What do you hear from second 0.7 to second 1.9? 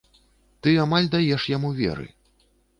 амаль даеш яму